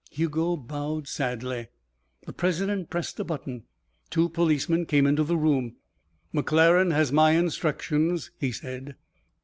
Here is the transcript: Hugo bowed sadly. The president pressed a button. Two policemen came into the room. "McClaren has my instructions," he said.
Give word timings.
Hugo 0.09 0.57
bowed 0.57 1.07
sadly. 1.07 1.67
The 2.25 2.33
president 2.33 2.89
pressed 2.89 3.19
a 3.19 3.23
button. 3.23 3.65
Two 4.09 4.29
policemen 4.29 4.87
came 4.87 5.05
into 5.05 5.23
the 5.23 5.37
room. 5.37 5.75
"McClaren 6.33 6.91
has 6.91 7.11
my 7.11 7.33
instructions," 7.33 8.31
he 8.39 8.51
said. 8.51 8.95